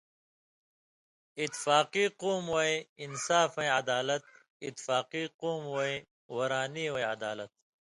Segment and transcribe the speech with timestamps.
[1.43, 4.21] اِتفاقی قومہ وَیں اِنصافی عدالت،
[4.65, 5.95] اِتفاقی قومہ وَیں
[6.35, 7.51] ورانی وَیں عدالت